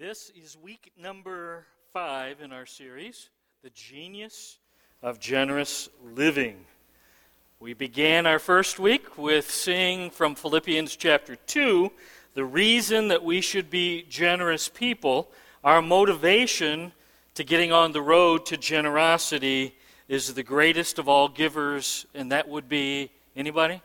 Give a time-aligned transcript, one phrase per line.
[0.00, 3.28] This is week number five in our series,
[3.62, 4.56] The Genius
[5.02, 6.64] of Generous Living.
[7.58, 11.92] We began our first week with seeing from Philippians chapter 2
[12.32, 15.30] the reason that we should be generous people.
[15.62, 16.92] Our motivation
[17.34, 19.76] to getting on the road to generosity
[20.08, 23.82] is the greatest of all givers, and that would be anybody?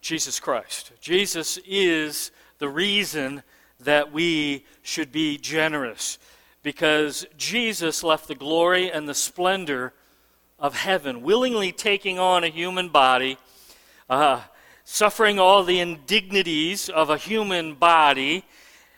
[0.00, 0.90] Jesus Christ.
[1.00, 3.44] Jesus is the reason
[3.80, 6.18] that we should be generous
[6.62, 9.92] because Jesus left the glory and the splendor
[10.58, 13.38] of heaven, willingly taking on a human body,
[14.10, 14.42] uh,
[14.84, 18.44] suffering all the indignities of a human body,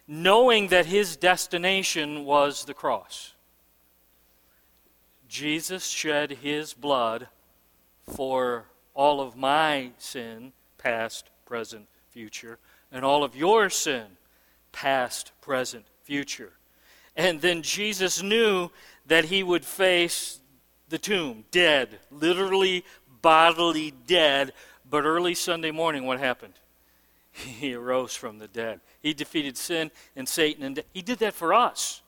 [0.09, 3.35] knowing that his destination was the cross.
[5.29, 7.29] Jesus shed his blood
[8.03, 12.59] for all of my sin, past, present, future,
[12.91, 14.07] and all of your sin,
[14.73, 16.53] past, present, future.
[17.17, 18.71] And then Jesus knew
[19.07, 20.41] that he would face
[20.89, 22.85] the tomb, dead, literally
[23.23, 24.53] bodily dead.
[24.89, 26.55] But early Sunday morning, what happened?
[27.33, 28.81] He arose from the dead.
[29.03, 32.03] He defeated sin and Satan, and he did that for us.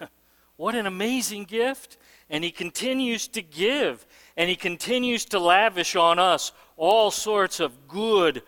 [0.56, 1.96] what an amazing gift!
[2.28, 7.88] And he continues to give, and he continues to lavish on us all sorts of
[7.88, 8.42] good,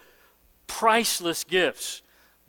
[0.67, 2.02] priceless gifts.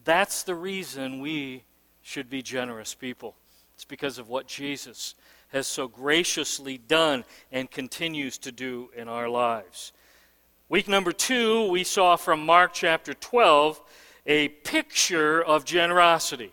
[0.04, 1.64] That's the reason we
[2.02, 3.36] should be generous people.
[3.76, 5.16] It's because of what Jesus
[5.50, 9.94] has so graciously done and continues to do in our lives.
[10.68, 13.82] Week number two, we saw from Mark chapter 12
[14.26, 16.52] a picture of generosity.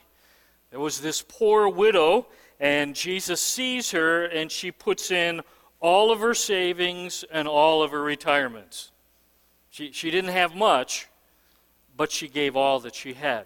[0.70, 2.26] There was this poor widow,
[2.60, 5.40] and Jesus sees her, and she puts in
[5.80, 8.92] all of her savings and all of her retirements.
[9.70, 11.08] She, she didn't have much,
[12.00, 13.44] but she gave all that she had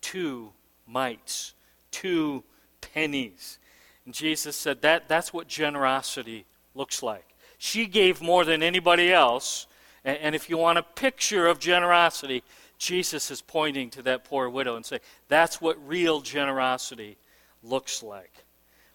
[0.00, 0.50] two
[0.86, 1.52] mites,
[1.90, 2.42] two
[2.80, 3.58] pennies.
[4.06, 7.26] And Jesus said that that's what generosity looks like.
[7.58, 9.66] She gave more than anybody else.
[10.02, 12.42] And, and if you want a picture of generosity,
[12.78, 17.18] Jesus is pointing to that poor widow and saying, that's what real generosity
[17.62, 18.32] looks like.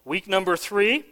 [0.04, 1.06] Week number three,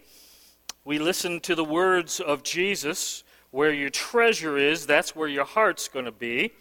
[0.83, 5.87] we listen to the words of Jesus where your treasure is, that's where your heart's
[5.89, 6.53] going to be.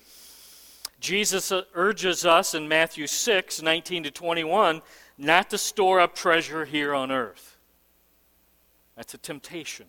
[1.01, 4.83] Jesus urges us in Matthew 6 19 to 21
[5.19, 7.57] not to store up treasure here on earth.
[8.97, 9.87] That's a temptation.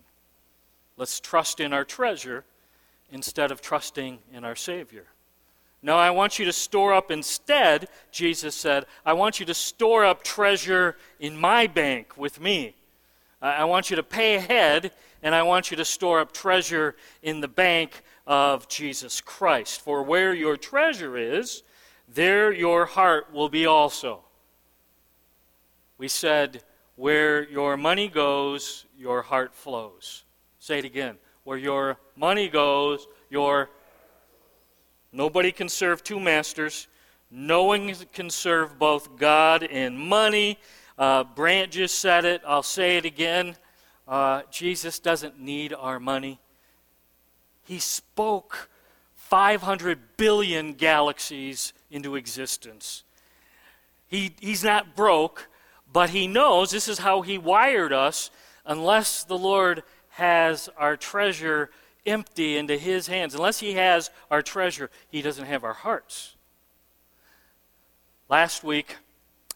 [0.96, 2.44] Let's trust in our treasure
[3.10, 5.04] instead of trusting in our Savior.
[5.82, 10.04] No, I want you to store up instead, Jesus said, I want you to store
[10.04, 12.74] up treasure in my bank with me.
[13.40, 17.40] I want you to pay ahead, and I want you to store up treasure in
[17.40, 19.80] the bank of Jesus Christ.
[19.80, 21.62] For where your treasure is,
[22.08, 24.20] there your heart will be also.
[25.98, 26.62] We said,
[26.96, 30.24] where your money goes, your heart flows.
[30.58, 31.16] Say it again.
[31.44, 33.70] Where your money goes, your.
[35.10, 36.86] Nobody can serve two masters.
[37.30, 40.58] No one can serve both God and money.
[40.98, 42.42] Uh, Brant just said it.
[42.46, 43.56] I'll say it again.
[44.06, 46.40] Uh, Jesus doesn't need our money.
[47.64, 48.68] He spoke
[49.14, 53.04] 500 billion galaxies into existence.
[54.06, 55.48] He, he's not broke,
[55.90, 58.30] but he knows this is how he wired us.
[58.66, 61.70] Unless the Lord has our treasure
[62.04, 66.36] empty into his hands, unless he has our treasure, he doesn't have our hearts.
[68.28, 68.96] Last week,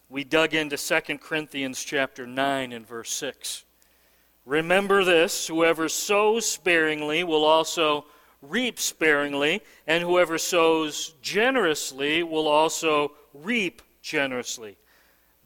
[0.09, 3.65] we dug into 2 Corinthians chapter 9 and verse 6.
[4.47, 8.05] Remember this whoever sows sparingly will also
[8.41, 14.77] reap sparingly, and whoever sows generously will also reap generously.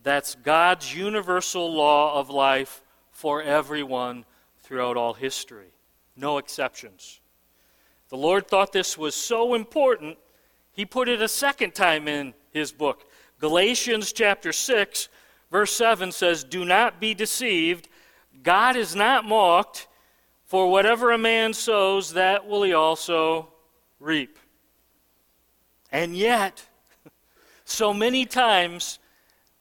[0.03, 4.23] That's God's universal law of life for everyone
[4.61, 5.73] throughout all history.
[6.15, 7.21] No exceptions.
[8.09, 10.19] The Lord thought this was so important,
[10.73, 13.09] He put it a second time in His book.
[13.39, 15.09] Galatians chapter 6,
[15.49, 17.87] verse 7 says, Do not be deceived.
[18.43, 19.87] God is not mocked,
[20.45, 23.47] for whatever a man sows, that will he also
[23.99, 24.37] reap.
[25.91, 26.65] And yet,
[27.65, 28.99] so many times,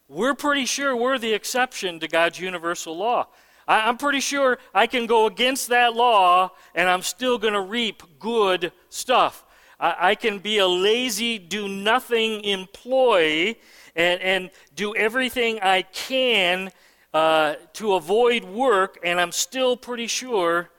[0.09, 3.27] we're pretty sure we're the exception to God's universal law.
[3.67, 7.61] I, am pretty sure I can go against that law and I'm still going to
[7.61, 9.45] reap good stuff.
[9.79, 13.59] I, I, can be a lazy, do nothing employee
[13.95, 16.71] and, and do everything I can
[17.13, 20.69] uh, to avoid work, and I'm still pretty sure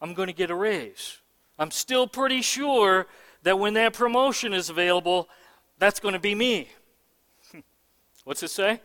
[0.00, 1.18] I'm going to get a raise.
[1.58, 3.06] I'm still pretty sure
[3.42, 5.28] that when that promotion is available,
[5.78, 6.68] that's going to be me.
[8.24, 8.80] What's it say?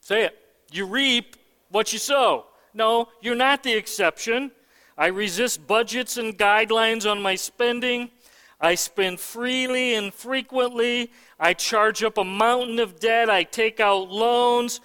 [0.00, 0.38] Say it.
[0.70, 1.36] You reap
[1.70, 2.46] what you sow.
[2.74, 4.50] No, you're not the exception.
[4.96, 8.10] I resist budgets and guidelines on my spending.
[8.60, 11.10] I spend freely and frequently.
[11.38, 13.28] I charge up a mountain of debt.
[13.28, 14.80] I take out loans.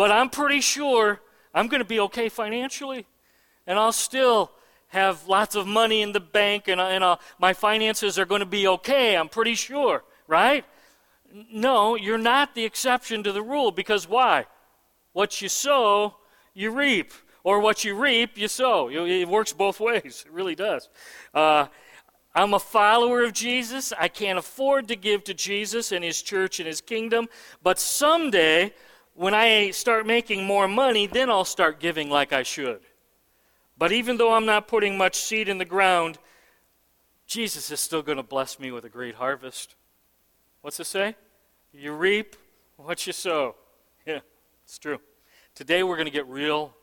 [0.00, 1.20] But I'm pretty sure
[1.52, 3.04] I'm going to be okay financially.
[3.66, 4.50] And I'll still
[4.88, 8.66] have lots of money in the bank and, and my finances are going to be
[8.66, 9.14] okay.
[9.14, 10.64] I'm pretty sure, right?
[11.52, 14.46] No, you're not the exception to the rule because why?
[15.12, 16.16] What you sow,
[16.54, 17.12] you reap.
[17.44, 18.88] Or what you reap, you sow.
[18.88, 20.24] It works both ways.
[20.24, 20.88] It really does.
[21.34, 21.66] Uh,
[22.34, 23.92] I'm a follower of Jesus.
[23.98, 27.28] I can't afford to give to Jesus and his church and his kingdom.
[27.62, 28.72] But someday,
[29.20, 32.80] when I start making more money, then I'll start giving like I should.
[33.76, 36.16] But even though I'm not putting much seed in the ground,
[37.26, 39.74] Jesus is still going to bless me with a great harvest.
[40.62, 41.16] What's it say?
[41.70, 42.34] You reap
[42.78, 43.56] what you sow.
[44.06, 44.20] Yeah,
[44.64, 44.98] it's true.
[45.54, 46.74] Today we're going to get real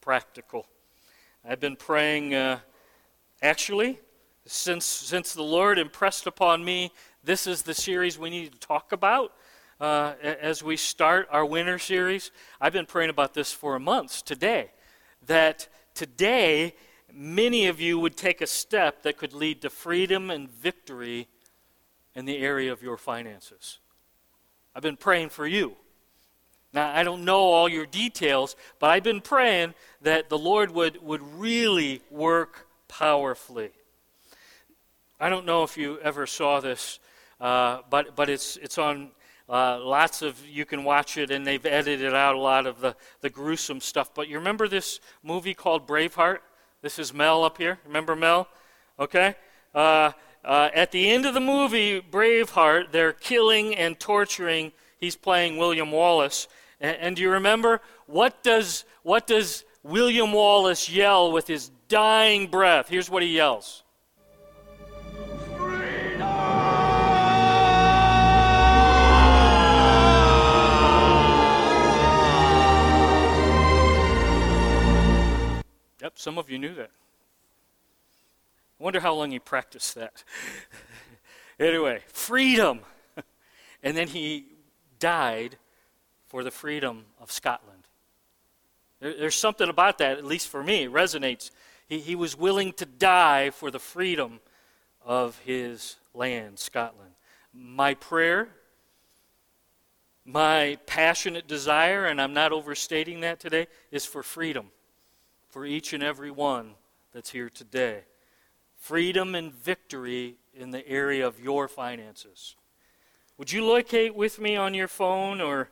[0.00, 0.64] practical.
[1.46, 2.60] I've been praying, uh,
[3.42, 4.00] actually,
[4.46, 6.90] since, since the Lord impressed upon me,
[7.22, 9.34] this is the series we need to talk about.
[9.82, 12.30] Uh, as we start our winter series,
[12.60, 14.70] I've been praying about this for months today.
[15.26, 16.76] That today,
[17.12, 21.26] many of you would take a step that could lead to freedom and victory
[22.14, 23.80] in the area of your finances.
[24.72, 25.74] I've been praying for you.
[26.72, 31.02] Now, I don't know all your details, but I've been praying that the Lord would,
[31.02, 33.72] would really work powerfully.
[35.18, 37.00] I don't know if you ever saw this,
[37.40, 39.10] uh, but, but it's, it's on
[39.48, 42.96] uh, lots of, you can watch it, and they've edited out a lot of the,
[43.20, 44.14] the gruesome stuff.
[44.14, 46.38] But you remember this movie called Braveheart?
[46.80, 47.78] This is Mel up here.
[47.86, 48.48] Remember Mel?
[48.98, 49.34] Okay?
[49.74, 50.12] Uh,
[50.44, 54.72] uh, at the end of the movie, Braveheart, they're killing and torturing.
[54.98, 56.48] He's playing William Wallace.
[56.80, 62.48] And, and do you remember what does what does William Wallace yell with his dying
[62.48, 62.88] breath?
[62.88, 63.82] Here's what he yells.
[76.14, 76.90] Some of you knew that.
[78.80, 80.24] I wonder how long he practiced that.
[81.60, 82.80] anyway, freedom.
[83.82, 84.46] and then he
[84.98, 85.56] died
[86.26, 87.86] for the freedom of Scotland.
[89.00, 91.50] There, there's something about that, at least for me, it resonates.
[91.86, 94.40] He, he was willing to die for the freedom
[95.04, 97.12] of his land, Scotland.
[97.54, 98.48] My prayer,
[100.24, 104.70] my passionate desire, and I'm not overstating that today, is for freedom
[105.52, 106.70] for each and every one
[107.12, 108.00] that's here today.
[108.78, 112.56] Freedom and victory in the area of your finances.
[113.36, 115.68] Would you locate with me on your phone or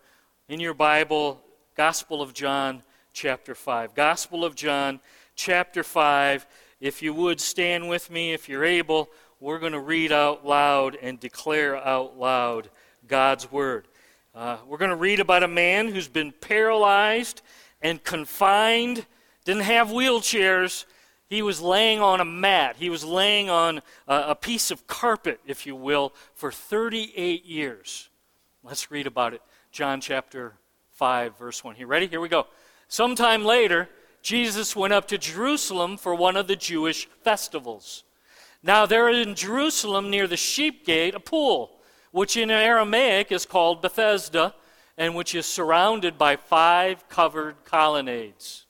[0.51, 1.41] in your Bible,
[1.75, 2.83] Gospel of John,
[3.15, 3.95] chapter 5.
[3.95, 5.01] Gospel of John,
[5.35, 6.47] chapter 5.
[6.79, 9.09] If you would stand with me, if you're able,
[9.41, 12.69] we're going to read out loud and declare out loud
[13.09, 13.89] God's Word.
[14.35, 17.41] Uh, we're going to read about a man who's been paralyzed
[17.81, 19.07] and confined,
[19.45, 20.85] didn't have wheelchairs.
[21.29, 22.77] He was laying on a mat.
[22.79, 28.09] He was laying on a, piece of carpet, if you will, for 38 years.
[28.63, 29.43] Let's read about it.
[29.71, 30.55] John chapter
[30.93, 31.77] 5, verse 1.
[31.79, 32.09] You ready?
[32.09, 32.47] Here we go.
[32.89, 33.89] Sometime later,
[34.23, 38.05] Jesus went up to Jerusalem for one of the Jewish festivals.
[38.63, 41.71] Now, there in Jerusalem, near the sheep gate, a pool,
[42.11, 44.55] which in Aramaic is called Bethesda,
[44.99, 48.67] and which is surrounded by five covered colonnades.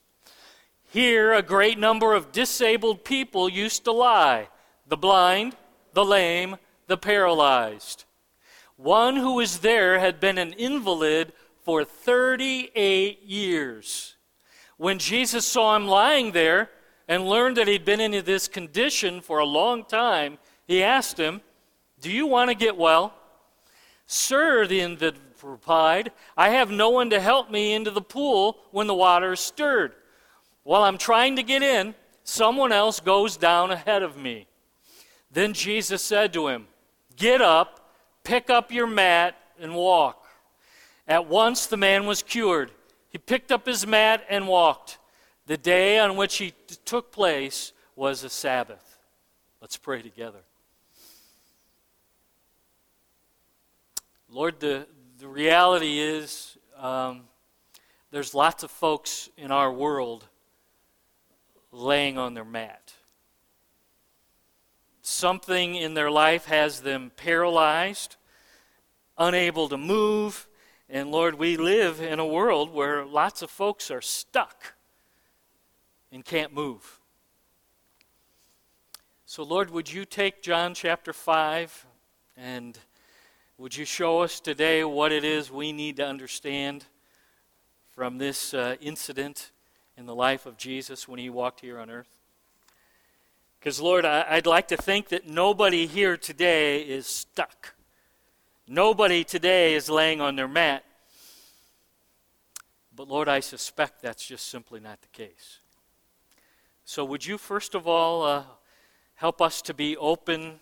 [0.92, 4.48] Here, a great number of disabled people used to lie
[4.88, 5.54] the blind,
[5.92, 6.56] the lame,
[6.88, 8.04] the paralyzed.
[8.76, 11.32] One who was there had been an invalid
[11.62, 14.16] for 38 years.
[14.78, 16.70] When Jesus saw him lying there
[17.06, 21.40] and learned that he'd been in this condition for a long time, he asked him,
[22.00, 23.14] Do you want to get well?
[24.06, 28.88] Sir, the invalid replied, I have no one to help me into the pool when
[28.88, 29.92] the water is stirred.
[30.70, 34.46] While I'm trying to get in, someone else goes down ahead of me.
[35.32, 36.68] Then Jesus said to him,
[37.16, 37.80] Get up
[38.24, 40.26] Pick up your mat and walk.
[41.08, 42.70] At once the man was cured.
[43.08, 44.98] He picked up his mat and walked.
[45.46, 48.98] The day on which he t- took place was a Sabbath.
[49.60, 50.38] Let's pray together.
[54.28, 54.86] Lord, the,
[55.18, 57.22] the reality is um,
[58.12, 60.28] there's lots of folks in our world
[61.72, 62.94] laying on their mat.
[65.02, 68.16] Something in their life has them paralyzed,
[69.16, 70.46] unable to move,
[70.92, 74.74] And Lord, we live in a world where lots of folks are stuck
[76.10, 76.98] and can't move.
[79.24, 81.86] So, Lord, would you take John chapter 5
[82.36, 82.76] and
[83.58, 86.86] would you show us today what it is we need to understand
[87.94, 89.52] from this uh, incident
[90.00, 92.08] in the life of Jesus when he walked here on earth?
[93.58, 97.74] Because, Lord, I, would like to think that nobody here today is stuck.
[98.66, 100.84] Nobody today is laying on their mat.
[102.96, 105.58] But, Lord, I suspect that's just simply not the case.
[106.86, 108.44] So, would you first of all uh,
[109.16, 110.60] help us to be open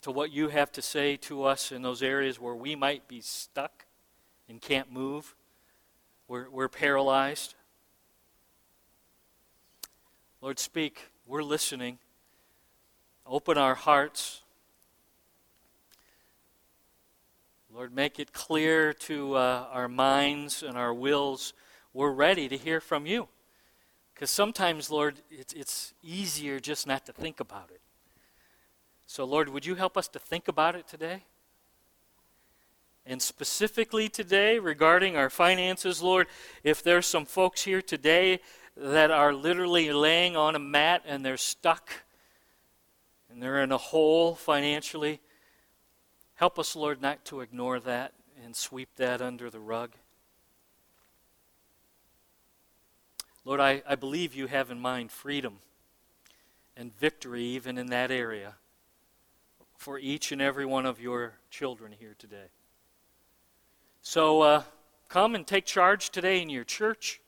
[0.00, 3.20] to what you have to say to us in those areas where we might be
[3.20, 3.84] stuck
[4.48, 5.36] and can't move?
[6.26, 7.54] We're, we're paralyzed.
[10.42, 11.10] Lord, speak.
[11.26, 11.98] We're listening.
[13.26, 14.40] Open our hearts.
[17.70, 21.52] Lord, make it clear to uh, our minds and our wills
[21.92, 23.28] we're ready to hear from you.
[24.14, 27.82] Because sometimes, Lord, it's, it's easier just not to think about it.
[29.06, 31.24] So, Lord, would you help us to think about it today?
[33.04, 36.28] And specifically today, regarding our finances, Lord,
[36.64, 38.40] if there's some folks here today
[38.80, 41.90] that are literally laying on a mat and they're stuck
[43.30, 45.20] and they're in a hole financially.
[46.34, 49.90] Help us, Lord, not to ignore that and sweep that under the rug.
[53.44, 55.58] Lord, I, I believe you have in mind freedom
[56.74, 58.54] and victory even in that area
[59.76, 62.48] for each and every one of your children here today.
[64.00, 64.62] So uh,
[65.10, 67.20] come and take charge today in your church.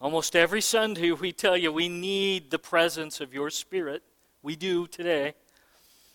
[0.00, 4.04] Almost every Sunday, we tell you we need the presence of your Spirit.
[4.42, 5.34] We do today.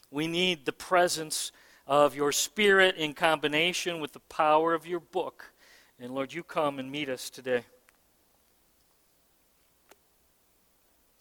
[0.10, 1.52] We need the presence
[1.86, 5.52] of your Spirit in combination with the power of your book.
[6.00, 7.66] And Lord, you come and meet us today.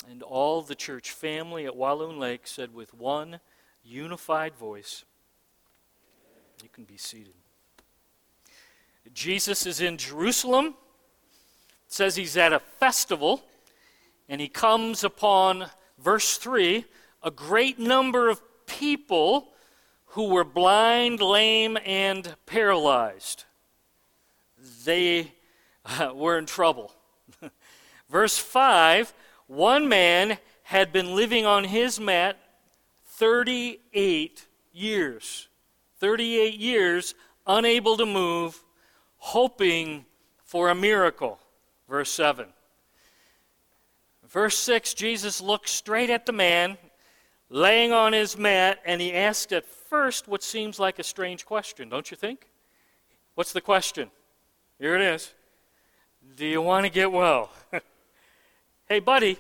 [0.08, 3.40] And all the church family at Walloon Lake said with one
[3.82, 5.04] unified voice,
[6.62, 7.34] You can be seated.
[9.12, 10.74] Jesus is in Jerusalem
[11.92, 13.42] says he's at a festival
[14.28, 15.66] and he comes upon,
[15.98, 16.84] verse 3,
[17.22, 19.48] a great number of people
[20.06, 23.44] who were blind, lame, and paralyzed.
[24.84, 25.32] They
[25.84, 26.92] uh, were in trouble.
[28.10, 29.12] verse 5
[29.46, 32.38] one man had been living on his mat
[33.04, 35.48] 38 years.
[36.00, 37.14] 38 years,
[37.46, 38.64] unable to move,
[39.18, 40.06] hoping
[40.42, 41.38] for a miracle.
[41.92, 42.46] Verse 7.
[44.26, 46.78] Verse 6 Jesus looked straight at the man
[47.50, 51.90] laying on his mat, and he asked at first what seems like a strange question,
[51.90, 52.46] don't you think?
[53.34, 54.10] What's the question?
[54.78, 55.34] Here it is
[56.34, 57.50] Do you want to get well?
[58.88, 59.36] hey, buddy.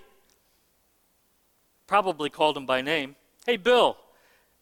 [1.86, 3.16] Probably called him by name.
[3.46, 3.96] Hey, Bill,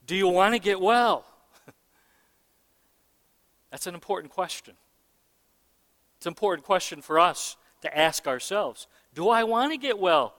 [0.07, 1.25] do you want to get well?
[3.73, 4.75] That's an important question.
[6.19, 10.35] It's an important question for us to ask ourselves Do I want to get well?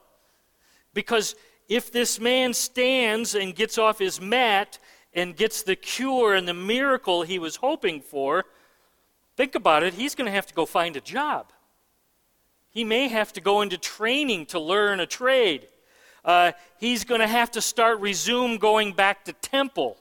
[0.94, 1.36] Because
[1.70, 4.78] if this man stands and gets off his mat
[5.14, 8.46] and gets the cure and the miracle he was hoping for,
[9.38, 11.52] think about it, he's going to have to go find a job.
[12.72, 15.68] He may have to go into training to learn a trade.
[16.24, 19.98] Uh, he's going to have to start resume going back to temple.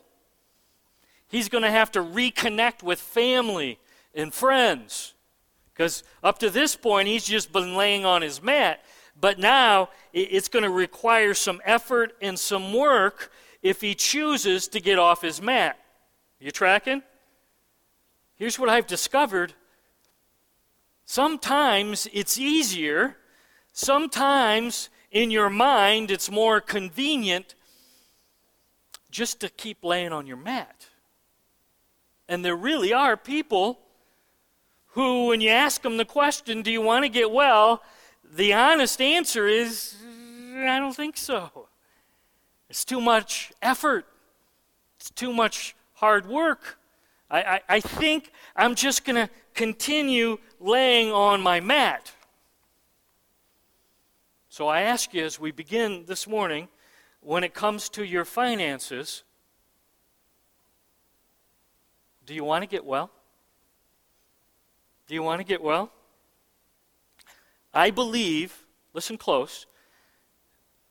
[1.28, 3.78] He's going to have to reconnect with family
[4.14, 5.14] and friends.
[5.80, 8.84] Because up to this point, he's just been laying on his mat.
[9.18, 13.32] But now it's going to require some effort and some work
[13.62, 15.78] if he chooses to get off his mat.
[16.38, 17.02] You tracking?
[18.36, 19.54] Here's what I've discovered.
[21.06, 23.16] Sometimes it's easier,
[23.72, 27.54] sometimes in your mind it's more convenient
[29.10, 30.88] just to keep laying on your mat.
[32.28, 33.78] And there really are people
[34.92, 37.82] who, when you ask them the question, Do you want to get well?
[38.32, 39.96] the honest answer is,
[40.56, 41.68] I don't think so.
[42.68, 44.06] It's too much effort,
[44.96, 46.78] it's too much hard work.
[47.30, 52.12] I, I, I think I'm just going to continue laying on my mat.
[54.48, 56.68] So I ask you as we begin this morning,
[57.20, 59.22] when it comes to your finances,
[62.26, 63.10] do you want to get well?
[65.10, 65.90] Do you want to get well?
[67.74, 69.66] I believe, listen close,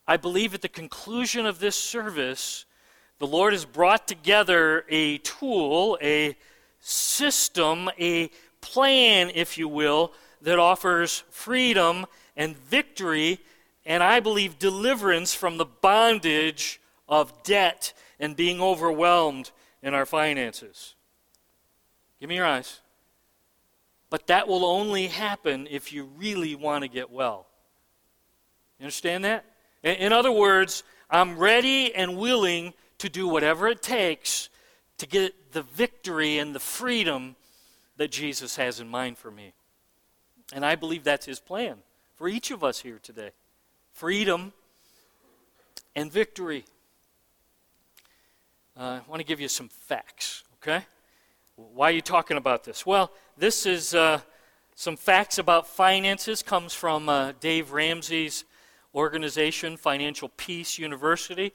[0.06, 2.66] I believe at the conclusion of this service,
[3.20, 6.36] the Lord has brought together a tool, a
[6.82, 10.12] system, a plan, if you will,
[10.42, 13.40] that offers freedom and victory,
[13.86, 20.96] and I believe deliverance from the bondage of debt and being overwhelmed in our finances.
[22.20, 22.82] Give me your eyes.
[24.10, 27.46] But that will only happen if you really want to get well.
[28.80, 29.46] You understand that?
[29.84, 34.50] In other words, I'm ready and willing to do whatever it takes
[34.98, 37.36] to get the victory and the freedom
[37.98, 39.54] that Jesus has in mind for me.
[40.54, 41.78] And I believe that's his plan
[42.16, 43.32] for each of us here today
[43.94, 44.54] freedom
[45.96, 46.66] and victory.
[48.78, 50.86] Uh, I want to give you some facts, okay?
[51.74, 52.86] Why are you talking about this?
[52.86, 54.22] Well, this is uh,
[54.76, 58.46] some facts about finances, comes from uh, Dave Ramsey's
[58.96, 61.52] organization, Financial Peace University.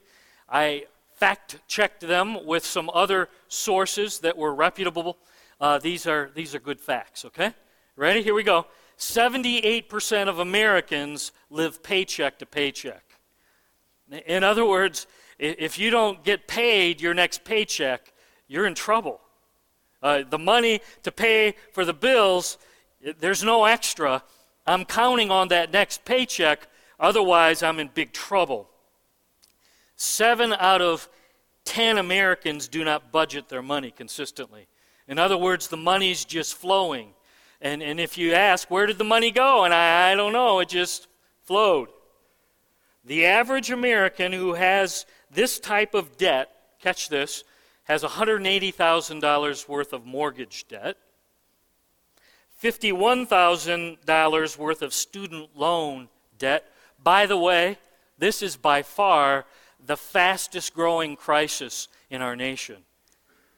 [0.47, 0.85] I
[1.15, 5.17] fact checked them with some other sources that were reputable.
[5.59, 7.55] Uh, these, are, these are good facts, okay?
[7.97, 8.23] Ready?
[8.23, 8.67] Here we go.
[8.99, 13.05] 78% of Americans live paycheck to paycheck.
[14.27, 15.07] In other words,
[15.39, 18.13] if you don't get paid your next paycheck,
[18.49, 19.23] you're in trouble.
[20.05, 22.59] Uh, the money to pay for the bills,
[23.19, 24.23] there's no extra.
[24.67, 26.69] I'm counting on that next paycheck,
[27.01, 28.69] otherwise, I'm in big trouble.
[29.97, 31.09] Seven out of
[31.65, 34.69] ten Americans do not budget their money consistently.
[35.09, 37.15] In other words, the money's just flowing.
[37.63, 39.65] And, and if you ask, where did the money go?
[39.65, 41.09] And I, I don't know, it just
[41.45, 41.89] flowed.
[43.07, 47.43] The average American who has this type of debt, catch this,
[47.85, 50.97] has $180,000 worth of mortgage debt,
[52.63, 56.65] $51,000 worth of student loan debt.
[57.03, 57.79] By the way,
[58.19, 59.45] this is by far
[59.85, 62.77] the fastest growing crisis in our nation.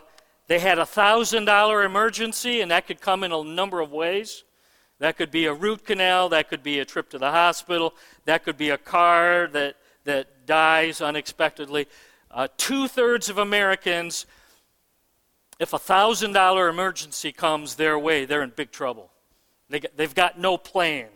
[0.48, 4.44] they had a $1,000 emergency, and that could come in a number of ways.
[5.00, 7.94] That could be a root canal, that could be a trip to the hospital,
[8.26, 11.88] that could be a car that, that dies unexpectedly.
[12.30, 14.26] Uh, Two thirds of Americans,
[15.60, 19.12] if a $1,000 emergency comes their way, they're in big trouble.
[19.70, 21.08] They they've got no plan.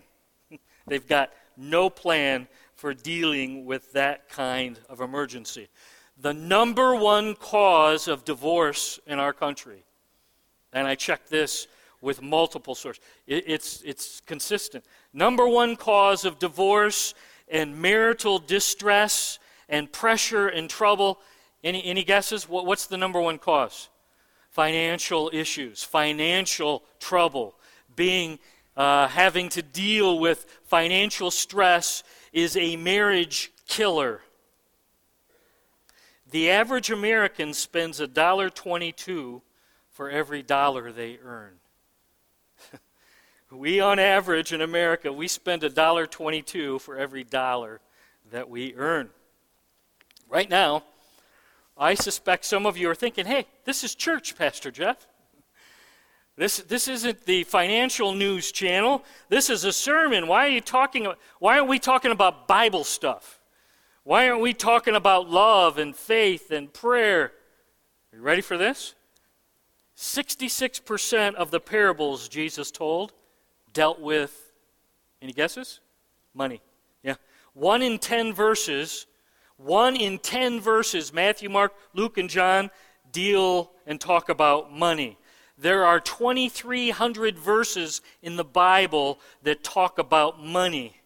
[0.88, 5.68] they've got no plan for dealing with that kind of emergency.
[6.20, 9.84] The number one cause of divorce in our country,
[10.74, 11.68] and I checked this
[12.02, 14.84] with multiple sources, it, it's, it's consistent.
[15.14, 17.14] Number one cause of divorce
[17.48, 21.20] and marital distress and pressure and trouble.
[21.64, 22.48] Any, any guesses?
[22.50, 23.90] What, what's the number one cause?
[24.50, 27.56] Financial issues, financial trouble
[27.96, 28.40] being
[28.78, 34.22] uh, having to deal with financial stress is a marriage killer.
[36.30, 39.42] The average American spends $1.22
[39.90, 41.54] for every dollar they earn.
[43.52, 47.80] we, on average in America, we spend $1.22 for every dollar
[48.32, 49.10] that we earn.
[50.30, 50.84] Right now,
[51.78, 55.08] I suspect some of you are thinking, hey, this is church, Pastor Jeff.
[56.36, 59.04] This, this isn't the financial news channel.
[59.30, 60.28] This is a sermon.
[60.28, 61.12] Why are you talking?
[61.40, 63.37] Why aren't we talking about Bible stuff?
[64.08, 67.34] Why aren't we talking about love and faith and prayer?
[68.14, 68.96] Are you ready for this?
[69.98, 73.12] 66% of the parables Jesus told
[73.74, 74.54] dealt with,
[75.22, 75.82] any guesses?
[76.34, 76.62] Money.
[77.04, 77.16] Yeah.
[77.54, 79.08] One in 10 verses,
[79.58, 82.72] one in 10 verses, Matthew, Mark, Luke, and John,
[83.12, 85.18] deal and talk about money.
[85.58, 90.97] there are 2,300 verses in the Bible that talk about money.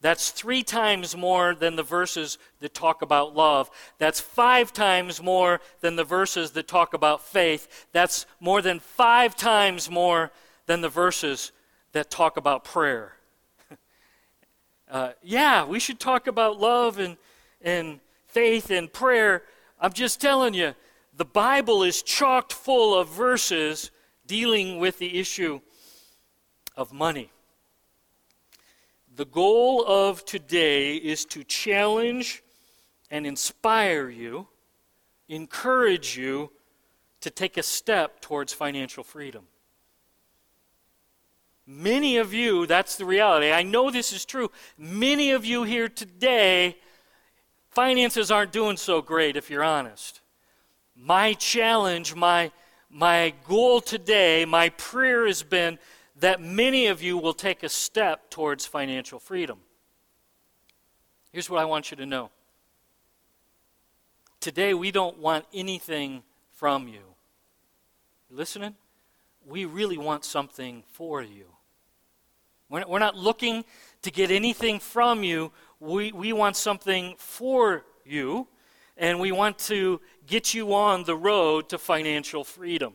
[0.00, 3.68] That's three times more than the verses that talk about love.
[3.98, 7.86] That's five times more than the verses that talk about faith.
[7.92, 10.30] That's more than five times more
[10.66, 11.50] than the verses
[11.92, 13.14] that talk about prayer.
[14.90, 17.16] uh, yeah, we should talk about love and,
[17.60, 19.42] and faith and prayer.
[19.80, 20.76] I'm just telling you,
[21.16, 23.90] the Bible is chocked full of verses
[24.26, 25.60] dealing with the issue
[26.76, 27.32] of money.
[29.18, 32.44] The goal of today is to challenge
[33.10, 34.46] and inspire you,
[35.28, 36.52] encourage you
[37.22, 39.42] to take a step towards financial freedom.
[41.66, 43.50] Many of you, that's the reality.
[43.50, 44.52] I know this is true.
[44.78, 46.76] Many of you here today,
[47.70, 50.20] finances aren't doing so great if you're honest.
[50.94, 52.52] My challenge, my,
[52.88, 55.80] my goal today, my prayer has been
[56.20, 59.58] that many of you will take a step towards financial freedom.
[61.32, 62.30] Here's what I want you to know.
[64.40, 67.02] Today, we don't want anything from you.
[68.30, 68.74] You listening?
[69.46, 71.46] We really want something for you.
[72.70, 73.64] We're not looking
[74.02, 75.52] to get anything from you.
[75.80, 78.46] We, we want something for you,
[78.96, 82.92] and we want to get you on the road to financial freedom.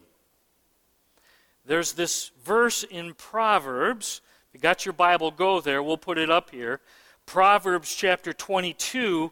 [1.65, 4.21] There's this verse in Proverbs.
[4.49, 5.82] If you got your Bible, go there.
[5.82, 6.82] We'll put it up here.
[7.26, 9.32] Proverbs chapter 22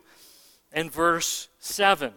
[0.71, 2.13] and verse 7.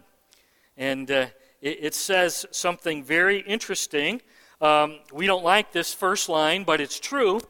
[0.77, 1.27] And uh,
[1.61, 4.21] it, it, says something very interesting.
[4.61, 7.41] Um, we don't like this first line, but it's true.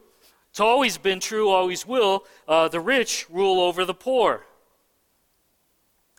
[0.49, 2.25] It's always been true, always will.
[2.47, 4.43] Uh, the rich rule over the poor.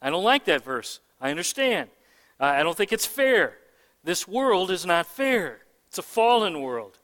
[0.01, 1.01] I don't like that verse.
[1.21, 1.91] I understand.
[2.39, 3.57] Uh, I don't think it's fair.
[4.05, 5.59] This world is not fair.
[5.97, 6.99] It's a fallen world.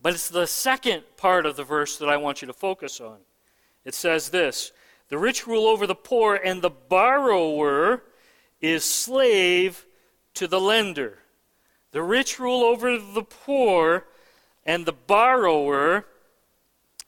[0.00, 3.16] But it's the second part of the verse that I want you to focus on.
[3.84, 4.70] It says this
[5.08, 8.04] The rich rule over the poor, and the borrower
[8.60, 9.86] is slave
[10.34, 11.18] to the lender.
[11.90, 14.06] The rich rule over the poor,
[14.64, 16.06] and the borrower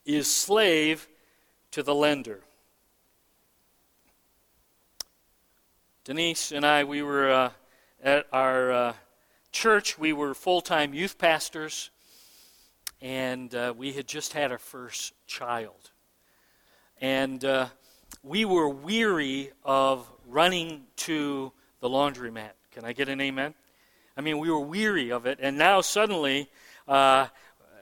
[0.04, 1.06] is slave
[1.70, 2.40] to the lender.
[6.02, 7.50] Denise and I, we were uh,
[8.02, 8.92] at our uh,
[9.52, 11.90] church, we were full time youth pastors,
[13.00, 15.90] and uh, we had just had our first child.
[17.00, 17.66] And uh,
[18.22, 22.50] we were weary of running to the laundromat.
[22.72, 23.54] Can I get an amen?
[24.16, 26.48] I mean, we were weary of it, and now suddenly,
[26.86, 27.28] uh,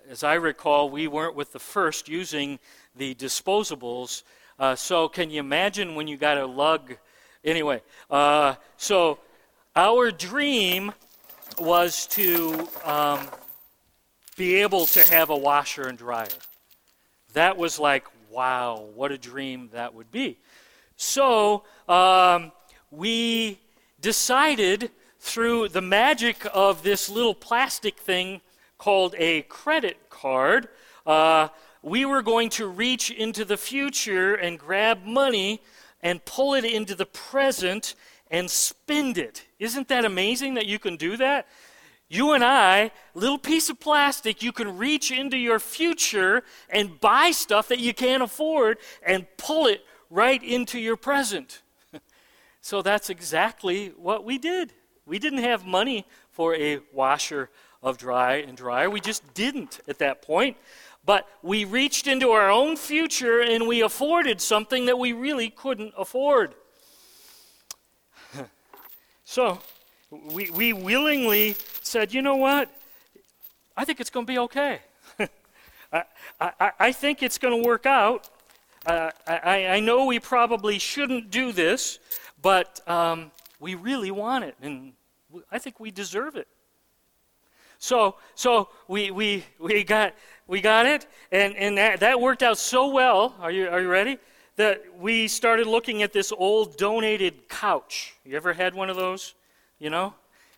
[0.08, 2.58] as I recall, we weren't with the first using
[2.96, 4.22] the disposables.
[4.58, 6.96] Uh, so, can you imagine when you got to lug?
[7.44, 9.18] Anyway, uh, so
[9.74, 10.92] our dream
[11.60, 13.20] was to um,
[14.36, 16.26] be able to have a washer and dryer.
[17.32, 20.38] That was like, wow, what a dream that would be.
[20.96, 22.52] So um,
[22.90, 23.58] we
[24.00, 24.90] decided
[25.20, 28.40] through the magic of this little plastic thing
[28.78, 30.68] called a credit card,
[31.06, 31.48] uh,
[31.82, 35.60] we were going to reach into the future and grab money
[36.02, 37.94] and pull it into the present
[38.30, 39.44] and spend it.
[39.58, 41.46] Isn't that amazing that you can do that?
[42.08, 47.32] You and I, little piece of plastic, you can reach into your future and buy
[47.32, 51.60] stuff that you can't afford and pull it right into your present.
[52.62, 54.72] so that's exactly what we did.
[55.04, 57.50] We didn't have money for a washer
[57.82, 58.88] of dry and dryer.
[58.88, 60.56] We just didn't at that point.
[61.04, 65.94] But we reached into our own future and we afforded something that we really couldn't
[65.96, 66.54] afford.
[69.30, 69.58] So
[70.10, 72.70] we, we willingly said, you know what?
[73.76, 74.80] I think it's going to be okay.
[75.92, 76.02] I,
[76.40, 78.26] I, I, think it's going to work out.
[78.86, 81.98] Uh, I, I know we probably shouldn't do this,
[82.40, 84.94] but um, we really want it, and
[85.52, 86.48] I think we deserve it.
[87.78, 90.14] So, so we, we, we, got,
[90.46, 93.34] we got it, and, and that, that worked out so well.
[93.40, 94.16] Are you, are you ready?
[94.58, 98.14] That we started looking at this old donated couch.
[98.24, 99.34] You ever had one of those?
[99.78, 100.14] You know?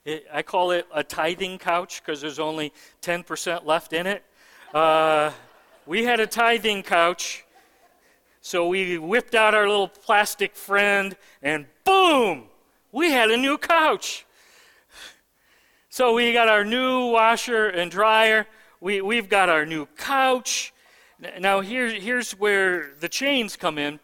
[0.07, 4.25] It, I call it a tithing couch because there's only 10% left in it.
[4.73, 5.31] Uh,
[5.85, 7.45] we had a tithing couch,
[8.41, 12.45] so we whipped out our little plastic friend, and boom,
[12.93, 14.25] we had a new couch.
[15.91, 18.47] So we got our new washer and dryer.
[18.81, 20.73] We, we've got our new couch.
[21.39, 24.01] Now, here, here's where the chains come in.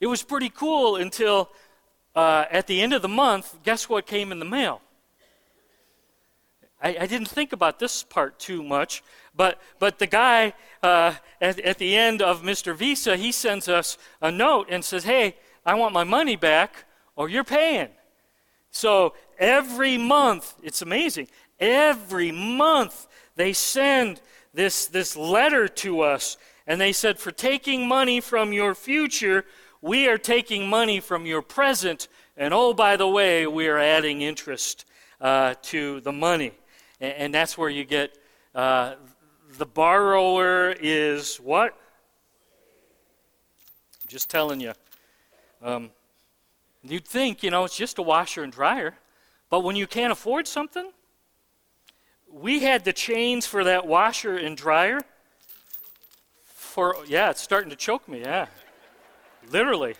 [0.00, 1.50] It was pretty cool until
[2.14, 4.80] uh, at the end of the month, guess what came in the mail?
[6.80, 9.02] I, I didn't think about this part too much,
[9.34, 12.76] but, but the guy uh, at, at the end of Mr.
[12.76, 16.84] Visa, he sends us a note and says, Hey, I want my money back
[17.16, 17.88] or you're paying.
[18.70, 24.20] So every month, it's amazing, every month they send
[24.54, 26.36] this, this letter to us.
[26.66, 29.44] And they said, For taking money from your future,
[29.80, 32.08] we are taking money from your present.
[32.36, 34.84] And oh, by the way, we are adding interest
[35.20, 36.52] uh, to the money.
[37.00, 38.16] And, and, that's where you get
[38.54, 38.94] uh,
[39.58, 41.72] the borrower is what?
[44.02, 44.72] I'm Just telling you.
[45.62, 45.90] Um,
[46.82, 48.94] you'd think, you know, it's just a washer and dryer.
[49.50, 50.90] But when you can't afford something,
[52.30, 55.02] we had the chains for that washer and dryer
[56.72, 58.46] for, yeah, it's starting to choke me, yeah.
[59.50, 59.94] Literally.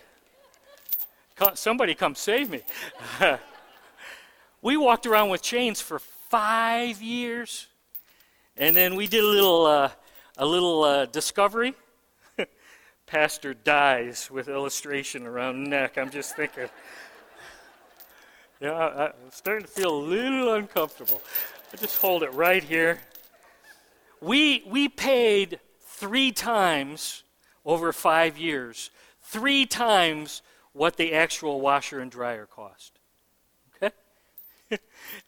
[1.53, 2.61] Somebody come save me.
[4.61, 7.67] we walked around with chains for five years.
[8.57, 9.91] And then we did a little, uh,
[10.37, 11.75] a little uh, discovery.
[13.05, 15.97] Pastor dies with illustration around neck.
[15.99, 16.69] I'm just thinking.
[18.59, 21.21] Yeah, I, I'm starting to feel a little uncomfortable.
[21.71, 22.99] I just hold it right here.
[24.21, 25.59] We, we paid
[26.03, 27.23] three times
[27.63, 30.41] over five years, three times
[30.73, 32.99] what the actual washer and dryer cost.
[33.81, 33.95] Okay?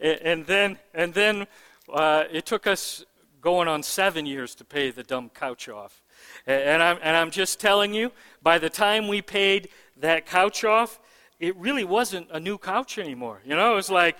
[0.02, 1.48] and then, and then
[1.94, 3.06] uh, it took us
[3.40, 6.04] going on seven years to pay the dumb couch off.
[6.46, 8.12] And I'm, and I'm just telling you,
[8.44, 11.00] by the time we paid that couch off,
[11.40, 13.40] it really wasn't a new couch anymore.
[13.46, 14.18] You know, it was like,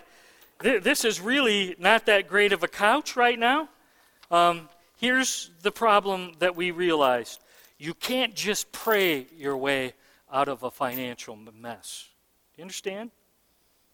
[0.64, 3.68] th- this is really not that great of a couch right now.
[4.32, 7.42] Um, here's the problem that we realized
[7.78, 9.94] you can't just pray your way
[10.32, 12.08] out of a financial mess.
[12.58, 13.12] You understand?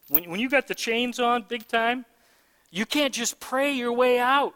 [0.07, 2.05] When, when you got the chains on big time,
[2.69, 4.53] you can't just pray your way out.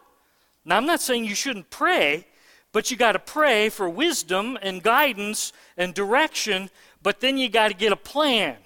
[0.64, 2.26] Now, I'm not saying you shouldn't pray,
[2.72, 6.70] but you got to pray for wisdom and guidance and direction,
[7.02, 8.58] but then you got to get a plan.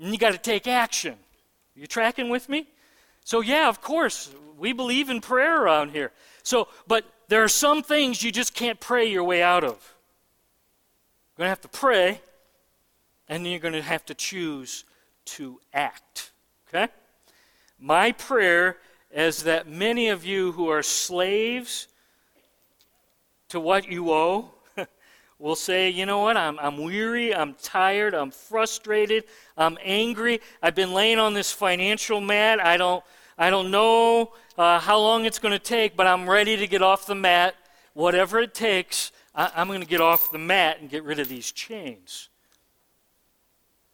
[0.00, 1.16] And you got to take action.
[1.74, 2.68] You tracking with me?
[3.24, 6.12] So, yeah, of course, we believe in prayer around here.
[6.48, 9.72] So, but there are some things you just can't pray your way out of.
[11.36, 12.22] You're going to have to pray,
[13.28, 14.84] and then you're going to have to choose
[15.26, 16.30] to act.
[16.66, 16.90] Okay?
[17.78, 18.78] My prayer
[19.12, 21.86] is that many of you who are slaves
[23.50, 24.50] to what you owe
[25.38, 29.24] will say, you know what, I'm, I'm weary, I'm tired, I'm frustrated,
[29.58, 33.04] I'm angry, I've been laying on this financial mat, I don't,
[33.36, 36.82] I don't know uh, how long it's going to take, but I'm ready to get
[36.82, 37.54] off the mat.
[37.94, 41.28] Whatever it takes, I, I'm going to get off the mat and get rid of
[41.28, 42.28] these chains.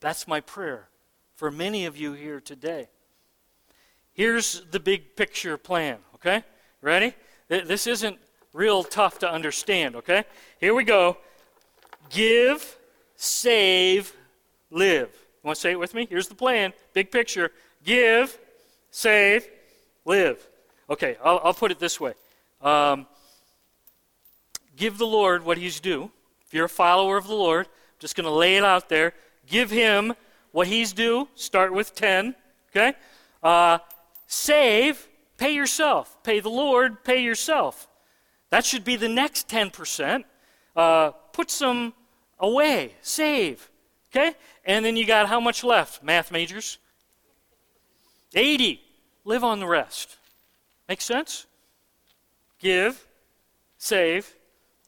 [0.01, 0.89] That's my prayer
[1.37, 2.89] for many of you here today.
[4.15, 6.43] Here's the big picture plan, okay?
[6.81, 7.15] Ready?
[7.49, 8.19] This isn't
[8.55, 10.25] real tough to understand, okay?
[10.61, 11.19] Here we go.
[12.09, 12.79] Give,
[13.17, 14.15] save,
[14.71, 15.11] live.
[15.11, 16.07] You want to say it with me?
[16.09, 16.73] Here's the plan.
[16.95, 17.51] Big picture.
[17.85, 18.39] Give,
[18.91, 19.47] save,
[20.07, 20.49] live.
[20.89, 22.13] Okay, I'll, I'll put it this way.
[22.61, 23.07] Um,
[24.77, 26.11] give the Lord what he's due.
[26.47, 29.15] If you're a follower of the Lord, I'm just going to lay it out there.
[29.47, 30.15] Give him
[30.53, 31.29] what he's due.
[31.35, 32.35] Start with 10.
[32.71, 32.95] Okay?
[33.43, 33.79] Uh,
[34.27, 36.23] save, pay yourself.
[36.23, 37.89] Pay the Lord, pay yourself.
[38.51, 40.25] That should be the next 10%.
[40.77, 41.95] Uh, put some
[42.39, 43.71] away, save.
[44.11, 44.35] Okay?
[44.65, 46.79] And then you got how much left, math majors?
[48.35, 48.81] 80.
[49.25, 50.17] Live on the rest.
[50.89, 51.47] Make sense?
[52.59, 53.07] Give,
[53.79, 54.35] save,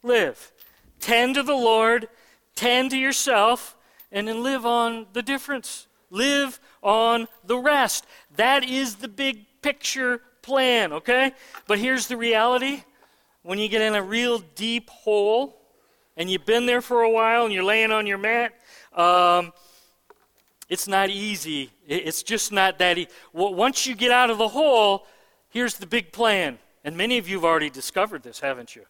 [0.02, 0.52] live.
[1.00, 2.08] Tend to the Lord,
[2.54, 3.76] tend to yourself,
[4.12, 5.86] and then live on the difference.
[6.10, 8.06] Live on the rest.
[8.36, 11.32] That is the big picture plan, okay?
[11.66, 12.84] But here's the reality
[13.42, 15.60] when you get in a real deep hole
[16.16, 18.52] and you've been there for a while and you're laying on your mat,
[18.94, 19.52] um,
[20.68, 21.70] it's not easy.
[21.86, 23.10] It's just not that easy.
[23.32, 25.06] Once you get out of the hole,
[25.56, 26.58] here's the big plan.
[26.84, 28.82] And many of you have already discovered this, haven't you?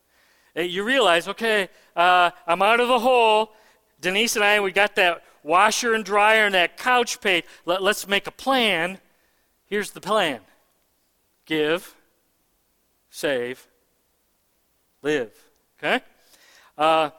[0.57, 3.53] Uh, you realize, okay, uh, I'm out of the hole.
[4.01, 7.45] Denise and I, we got that washer and dryer and that couch paid.
[7.67, 8.99] Let, let's make a plan.
[9.67, 10.41] Here's the plan
[11.45, 11.95] give,
[13.11, 13.69] save,
[15.03, 15.33] live.
[15.79, 16.05] Okay?
[16.77, 17.11] Uh,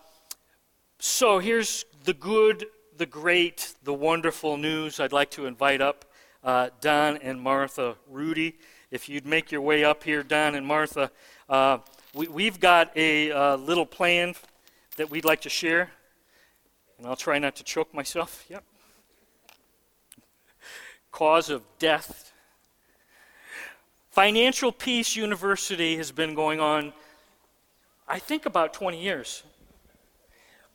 [0.99, 2.65] so here's the good
[2.97, 6.03] the great, the wonderful news, I'd like to invite up
[6.43, 8.57] uh, Don and Martha Rudy.
[8.89, 11.11] If you'd make your way up here, Don and Martha,
[11.49, 11.79] uh,
[12.13, 14.33] we, have got a uh, little plan
[14.95, 15.91] that we'd like to share.
[16.97, 18.45] And I'll try not to choke myself.
[18.49, 18.63] Yep.
[21.11, 22.27] Cause of death
[24.17, 26.91] Financial Peace University has been going on,
[28.07, 29.43] I think, about 20 years.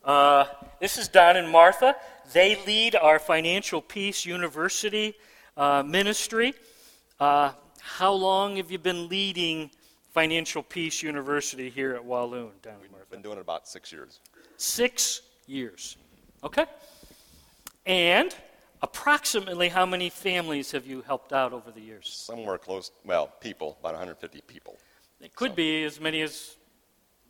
[0.04, 0.44] Uh,
[0.78, 1.96] this is Don and Martha.
[2.32, 5.14] They lead our Financial Peace University
[5.56, 6.54] uh, ministry.
[7.18, 7.50] Uh,
[7.82, 9.70] how long have you been leading
[10.12, 12.96] Financial Peace University here at Walloon, Don and Martha?
[13.00, 14.20] We've been doing it about six years.
[14.56, 15.96] Six years.
[16.44, 16.64] Okay?
[17.84, 18.34] And
[18.82, 22.08] approximately how many families have you helped out over the years?
[22.08, 24.76] Somewhere close, well, people, about 150 people.
[25.20, 26.56] It could be as many as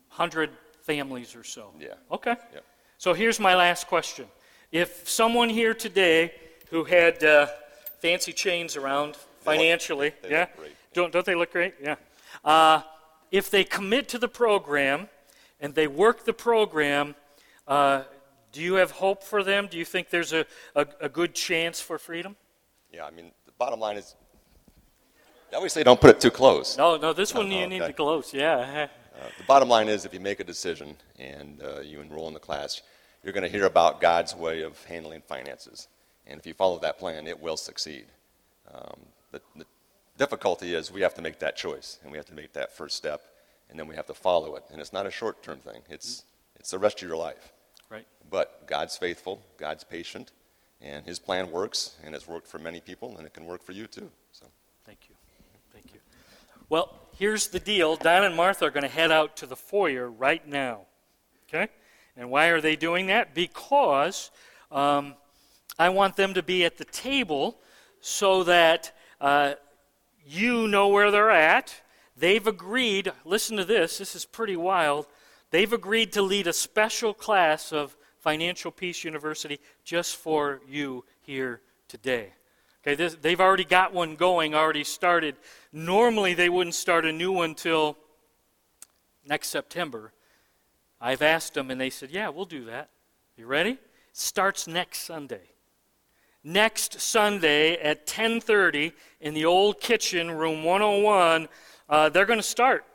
[0.09, 0.51] 100
[0.83, 1.71] families or so.
[1.79, 1.95] Yeah.
[2.11, 2.35] Okay.
[2.53, 2.59] Yeah.
[2.99, 4.27] So here's my last question.
[4.71, 6.31] If someone here today
[6.69, 7.47] who had uh,
[7.99, 10.71] fancy chains around financially, they yeah, look great.
[10.93, 11.73] don't don't they look great?
[11.81, 11.95] Yeah.
[12.43, 12.81] Uh,
[13.31, 15.09] if they commit to the program
[15.59, 17.15] and they work the program,
[17.67, 18.03] uh,
[18.51, 19.67] do you have hope for them?
[19.69, 22.35] Do you think there's a, a, a good chance for freedom?
[22.91, 24.15] Yeah, I mean, the bottom line is,
[25.51, 26.77] I always say don't put it too close.
[26.77, 27.13] No, no.
[27.13, 27.91] This one no, you need okay.
[27.91, 28.33] to close.
[28.33, 28.87] Yeah.
[29.15, 32.33] Uh, the bottom line is, if you make a decision and uh, you enroll in
[32.33, 32.81] the class,
[33.23, 35.87] you're going to hear about God's way of handling finances.
[36.27, 38.05] And if you follow that plan, it will succeed.
[38.73, 38.99] Um,
[39.33, 39.65] the, the
[40.17, 42.95] difficulty is we have to make that choice, and we have to make that first
[42.95, 43.21] step,
[43.69, 44.63] and then we have to follow it.
[44.71, 46.23] And it's not a short term thing, it's,
[46.55, 47.51] it's the rest of your life.
[47.89, 48.07] Right.
[48.29, 50.31] But God's faithful, God's patient,
[50.81, 53.73] and His plan works, and it's worked for many people, and it can work for
[53.73, 54.09] you too.
[54.31, 54.45] So.
[54.85, 55.15] Thank you.
[55.73, 55.99] Thank you.
[56.69, 57.95] Well, here's the deal.
[57.95, 60.81] Don and Martha are going to head out to the foyer right now.
[61.47, 61.69] Okay?
[62.15, 63.33] And why are they doing that?
[63.33, 64.31] Because
[64.71, 65.15] um,
[65.77, 67.59] I want them to be at the table
[68.01, 68.91] so that
[69.23, 69.55] uh,
[70.25, 71.81] you know where they're at.
[72.17, 75.07] They've agreed, listen to this, this is pretty wild.
[75.49, 81.61] They've agreed to lead a special class of Financial Peace University just for you here
[81.87, 82.33] today.
[82.81, 85.37] Okay, this, they've already got one going, already started.
[85.71, 87.97] Normally, they wouldn't start a new one till
[89.25, 90.11] next September.
[90.99, 92.89] I've asked them, and they said, "Yeah, we'll do that."
[93.37, 93.77] You ready?
[94.11, 95.52] Starts next Sunday.
[96.43, 101.47] Next Sunday at 10:30 in the old kitchen, room 101.
[101.87, 102.85] Uh, they're going to start,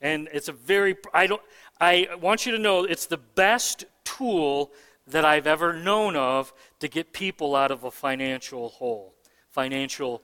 [0.00, 0.96] and it's a very.
[1.14, 1.42] I don't.
[1.80, 4.72] I want you to know it's the best tool
[5.06, 9.14] that I've ever known of to get people out of a financial hole,
[9.50, 10.22] financial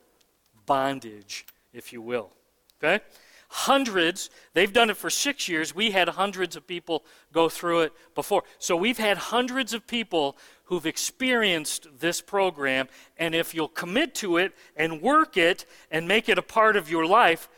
[0.66, 2.30] bondage, if you will.
[2.78, 3.02] Okay?
[3.50, 5.74] Hundreds, they've done it for six years.
[5.74, 8.44] We had hundreds of people go through it before.
[8.58, 10.36] So we've had hundreds of people
[10.68, 16.28] who've experienced this program, and if you'll commit to it and work it and make
[16.28, 17.48] it a part of your life,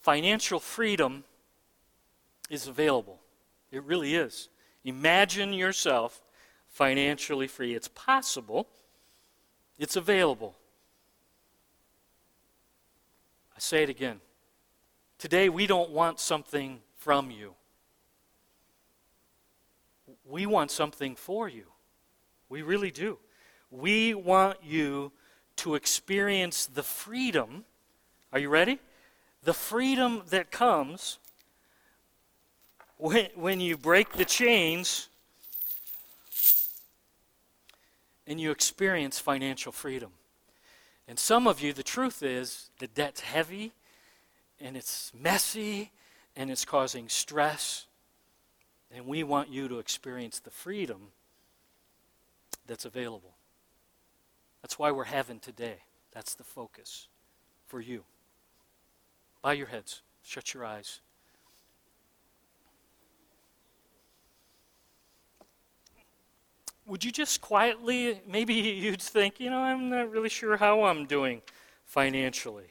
[0.00, 1.24] financial freedom
[2.50, 3.18] is available.
[3.72, 4.50] It really is.
[4.84, 6.20] Imagine yourself
[6.68, 7.74] financially free.
[7.74, 8.68] It's possible,
[9.78, 10.54] it's available.
[13.56, 14.20] I say it again.
[15.18, 17.54] Today, we don't want something from you.
[20.28, 21.64] We want something for you.
[22.50, 23.16] We really do.
[23.70, 25.12] We want you
[25.56, 27.64] to experience the freedom.
[28.32, 28.80] Are you ready?
[29.44, 31.18] The freedom that comes
[32.98, 35.08] when, when you break the chains
[38.26, 40.10] and you experience financial freedom.
[41.06, 43.72] And some of you, the truth is, the debt's heavy
[44.60, 45.92] and it's messy
[46.34, 47.86] and it's causing stress.
[48.92, 51.12] And we want you to experience the freedom
[52.70, 53.34] that's available.
[54.62, 55.78] That's why we're having today.
[56.12, 57.08] That's the focus
[57.66, 58.04] for you.
[59.42, 61.00] Bow your heads, shut your eyes.
[66.86, 71.06] Would you just quietly, maybe you'd think, you know, I'm not really sure how I'm
[71.06, 71.42] doing
[71.86, 72.68] financially.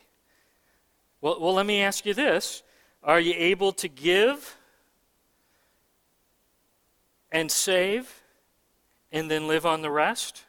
[1.20, 2.64] Well, well, let me ask you this
[3.04, 4.56] Are you able to give
[7.34, 8.18] and save
[9.12, 10.43] and then live on the rest?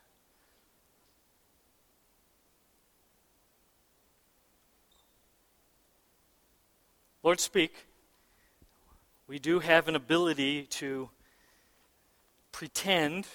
[7.23, 7.87] Lord, speak.
[9.27, 11.11] We do have an ability to
[12.51, 13.27] pretend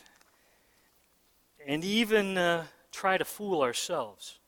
[1.66, 4.40] and even uh, try to fool ourselves.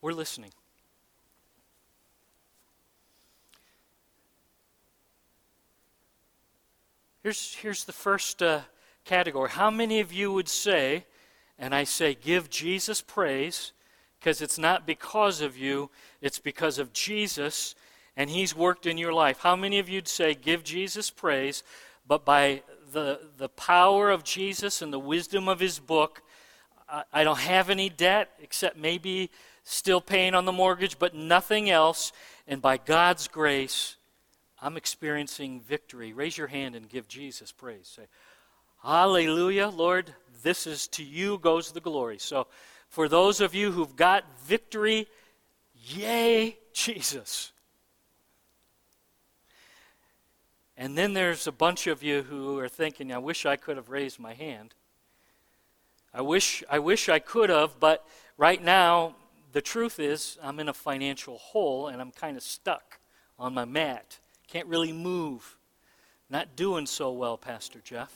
[0.00, 0.50] We're listening.
[7.24, 8.60] Here's, here's the first uh,
[9.06, 9.48] category.
[9.48, 11.06] How many of you would say,
[11.58, 13.72] and I say, give Jesus praise,
[14.20, 15.88] because it's not because of you,
[16.20, 17.74] it's because of Jesus,
[18.14, 19.38] and He's worked in your life?
[19.38, 21.62] How many of you'd say, give Jesus praise,
[22.06, 22.62] but by
[22.92, 26.20] the, the power of Jesus and the wisdom of His book,
[26.90, 29.30] I, I don't have any debt except maybe
[29.62, 32.12] still paying on the mortgage, but nothing else.
[32.46, 33.96] And by God's grace,
[34.64, 36.14] I'm experiencing victory.
[36.14, 37.86] Raise your hand and give Jesus praise.
[37.86, 38.04] Say,
[38.82, 42.16] Hallelujah, Lord, this is to you goes the glory.
[42.18, 42.46] So,
[42.88, 45.06] for those of you who've got victory,
[45.74, 47.52] yay, Jesus.
[50.78, 53.90] And then there's a bunch of you who are thinking, I wish I could have
[53.90, 54.74] raised my hand.
[56.14, 58.06] I wish I wish I could have, but
[58.38, 59.14] right now
[59.52, 62.98] the truth is I'm in a financial hole and I'm kind of stuck
[63.38, 64.20] on my mat.
[64.48, 65.56] Can't really move.
[66.30, 68.12] Not doing so well, Pastor Jeff.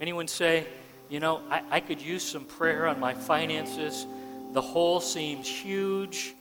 [0.00, 0.66] Anyone say,
[1.08, 4.06] you know, I, I could use some prayer on my finances.
[4.52, 6.34] The hole seems huge,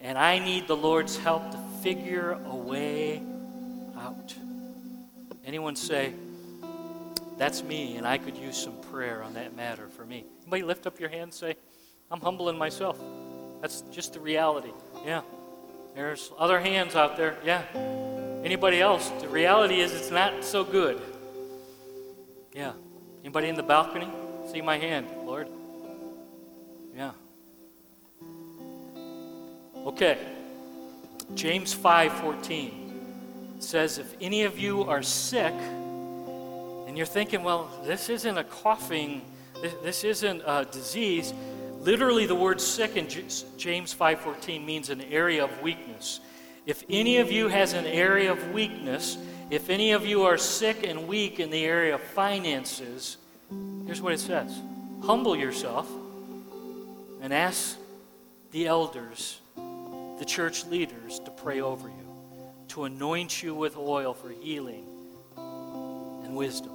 [0.00, 3.22] and I need the Lord's help to figure a way
[3.98, 4.34] out.
[5.44, 6.14] Anyone say,
[7.36, 10.24] that's me, and I could use some prayer on that matter for me.
[10.42, 11.56] Anybody lift up your hand and say,
[12.10, 12.98] I'm humbling myself.
[13.62, 14.72] That's just the reality.
[15.06, 15.22] Yeah.
[15.94, 17.38] There's other hands out there.
[17.44, 17.62] Yeah.
[18.44, 19.08] Anybody else?
[19.20, 21.00] The reality is it's not so good.
[22.52, 22.72] Yeah.
[23.22, 24.10] Anybody in the balcony?
[24.50, 25.48] See my hand, Lord.
[26.96, 27.12] Yeah.
[29.86, 30.18] Okay.
[31.36, 38.36] James 5:14 says if any of you are sick and you're thinking, well, this isn't
[38.36, 39.22] a coughing,
[39.62, 41.32] this, this isn't a disease,
[41.82, 46.20] literally the word sick in James 5:14 means an area of weakness.
[46.64, 49.18] If any of you has an area of weakness,
[49.50, 53.16] if any of you are sick and weak in the area of finances,
[53.84, 54.60] here's what it says
[55.02, 55.90] humble yourself
[57.20, 57.76] and ask
[58.52, 62.06] the elders, the church leaders, to pray over you,
[62.68, 64.86] to anoint you with oil for healing
[65.36, 66.71] and wisdom.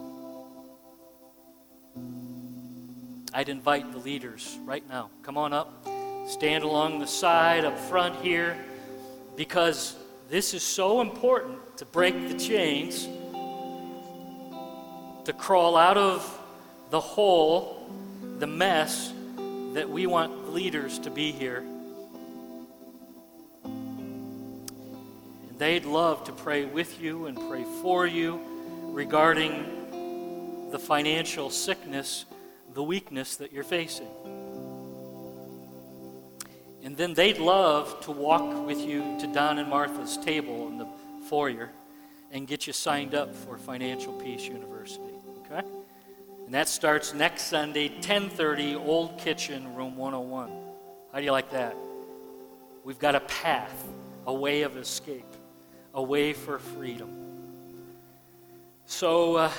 [3.33, 5.09] I'd invite the leaders right now.
[5.21, 5.87] Come on up.
[6.27, 8.57] Stand along the side, up front here
[9.35, 9.95] because
[10.29, 13.07] this is so important to break the chains,
[15.25, 16.39] to crawl out of
[16.89, 17.89] the hole,
[18.39, 19.13] the mess
[19.73, 21.63] that we want leaders to be here.
[25.57, 28.39] They'd love to pray with you and pray for you
[28.91, 32.25] regarding the financial sickness,
[32.77, 34.07] the weakness that you're facing.
[36.83, 40.87] And then they'd love to walk with you to Don and Martha's table in the
[41.27, 41.71] foyer
[42.31, 45.15] and get you signed up for Financial Peace University.
[45.39, 45.67] Okay?
[46.45, 50.51] And that starts next Sunday, 10:30, Old Kitchen, Room 101.
[51.11, 51.75] How do you like that?
[52.83, 53.87] We've got a path,
[54.27, 55.33] a way of escape,
[55.95, 57.09] a way for freedom.
[58.85, 59.51] So, uh,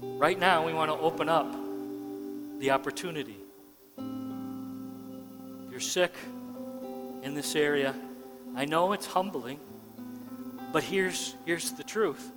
[0.00, 1.59] right now, we want to open up
[2.60, 3.38] the opportunity
[5.70, 6.14] you're sick
[7.22, 7.94] in this area,
[8.54, 9.58] I know it's humbling,
[10.74, 12.32] but here's, here's the truth.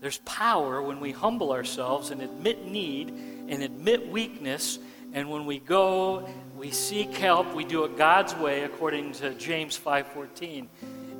[0.00, 3.10] There's power when we humble ourselves and admit need
[3.48, 4.80] and admit weakness,
[5.12, 9.78] and when we go, we seek help, we do it God's way according to James
[9.78, 10.66] 5:14.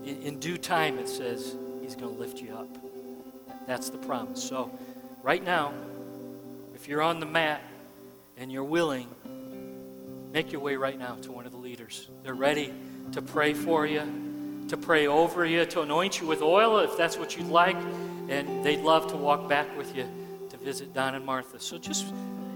[0.05, 2.76] In, in due time, it says He's going to lift you up.
[3.68, 4.43] That's the promise.
[4.43, 4.76] So,
[5.22, 5.72] right now,
[6.74, 7.62] if you're on the mat
[8.43, 9.09] and you're willing,
[10.32, 12.09] Make your way right now to one of the leaders.
[12.22, 12.72] They're ready
[13.12, 17.18] to pray for you, to pray over you, to anoint you with oil if that's
[17.18, 17.76] what you'd like.
[18.30, 20.09] And they'd love to walk back with you
[20.49, 21.61] to visit Don and Martha.
[21.61, 22.07] So just,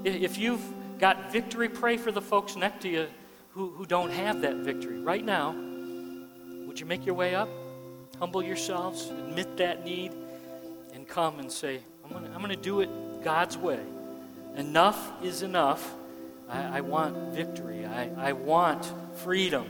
[0.05, 0.62] if you've
[0.99, 3.09] got victory, pray for the folks next to you
[3.51, 4.99] who, who don't have that victory.
[4.99, 5.55] Right now,
[6.66, 7.51] would you make your way up?
[8.18, 10.12] Humble yourselves, admit that need,
[10.95, 12.89] and come and say, I'm going to do it
[13.22, 13.80] God's way.
[14.57, 15.94] Enough is enough.
[16.48, 17.84] I, I want victory.
[17.84, 19.68] I, I want freedom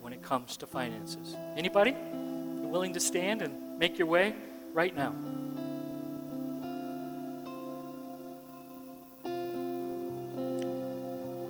[0.00, 1.36] when it comes to finances.
[1.56, 1.90] Anybody?
[1.90, 4.34] You willing to stand and make your way
[4.72, 5.14] right now?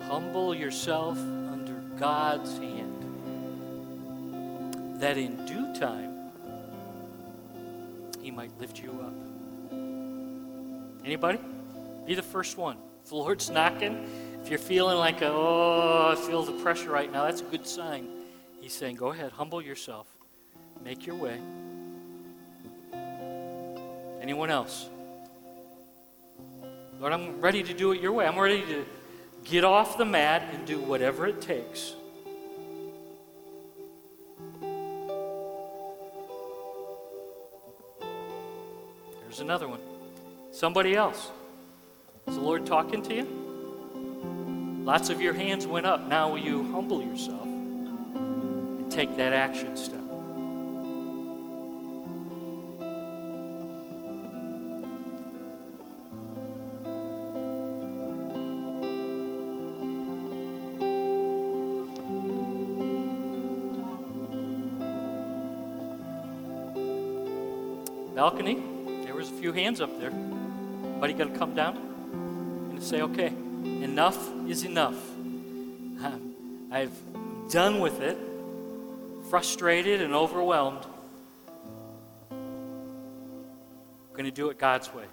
[0.09, 3.05] Humble yourself under God's hand,
[5.01, 6.31] that in due time
[8.21, 9.15] He might lift you up.
[11.05, 11.39] Anybody?
[12.07, 12.77] Be the first one.
[13.03, 14.09] If the Lord's knocking,
[14.43, 18.09] if you're feeling like, oh, I feel the pressure right now, that's a good sign.
[18.61, 20.07] He's saying, go ahead, humble yourself,
[20.85, 21.41] make your way.
[24.21, 24.89] Anyone else?
[27.01, 28.27] Lord, I'm ready to do it your way.
[28.27, 28.85] I'm ready to
[29.45, 31.95] get off the mat and do whatever it takes.
[39.23, 39.81] There's another one.
[40.53, 41.31] Somebody else.
[42.27, 43.27] Is the Lord talking to you?
[44.85, 46.07] Lots of your hands went up.
[46.09, 50.03] Now will you humble yourself and take that action step?
[68.23, 68.63] balcony,
[69.05, 70.13] there was a few hands up there.
[71.01, 71.92] Buddy to come down
[72.83, 74.19] say, okay, enough
[74.49, 74.97] is enough.
[76.71, 76.93] I've
[77.51, 78.19] done with it,
[79.31, 80.85] frustrated and overwhelmed.
[82.31, 85.05] I'm going to do it God's way.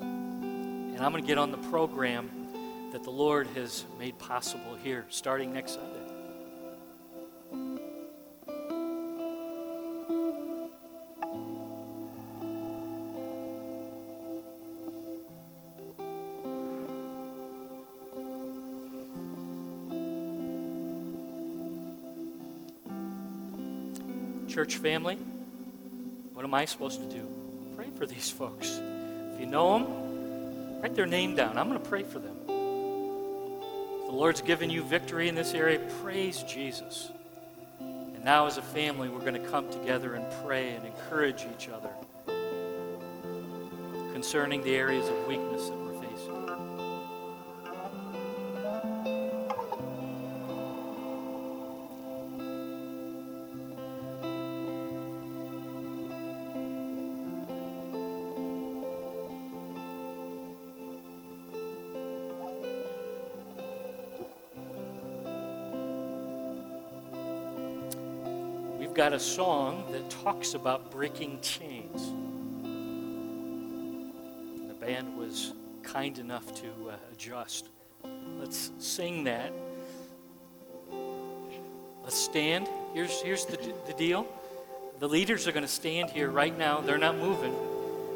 [0.00, 2.30] And I'm going to get on the program
[2.92, 5.95] that the Lord has made possible here starting next Sunday.
[24.66, 25.14] Church family,
[26.32, 27.24] what am I supposed to do?
[27.76, 28.80] Pray for these folks.
[29.34, 31.56] If you know them, write their name down.
[31.56, 32.34] I'm going to pray for them.
[32.48, 37.12] If the Lord's given you victory in this area, praise Jesus.
[37.78, 41.68] And now, as a family, we're going to come together and pray and encourage each
[41.68, 41.90] other
[44.12, 45.70] concerning the areas of weakness
[69.06, 72.12] got a song that talks about breaking chains.
[74.66, 75.52] The band was
[75.84, 77.68] kind enough to uh, adjust.
[78.36, 79.52] Let's sing that.
[82.02, 82.68] Let's stand.
[82.94, 84.26] Here's, here's the, the deal
[84.98, 87.54] the leaders are going to stand here right now, they're not moving.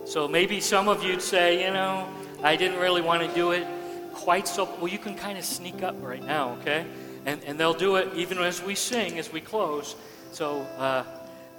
[0.06, 2.08] So maybe some of you'd say, you know,
[2.42, 3.64] I didn't really want to do it
[4.12, 4.68] quite so.
[4.80, 6.84] Well, you can kind of sneak up right now, okay?
[7.26, 9.94] And, and they'll do it even as we sing, as we close.
[10.32, 11.04] So uh,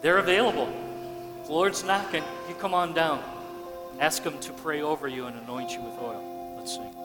[0.02, 0.70] they're available.
[1.46, 2.24] The Lord's knocking.
[2.48, 3.24] You come on down.
[4.00, 6.56] Ask Him to pray over you and anoint you with oil.
[6.58, 7.01] Let's sing.